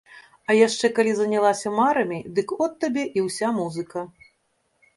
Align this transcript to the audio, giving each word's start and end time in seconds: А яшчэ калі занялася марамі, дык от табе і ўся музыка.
А 0.51 0.53
яшчэ 0.67 0.89
калі 0.99 1.11
занялася 1.19 1.73
марамі, 1.81 2.19
дык 2.39 2.55
от 2.67 2.73
табе 2.85 3.07
і 3.19 3.25
ўся 3.29 3.47
музыка. 3.61 3.99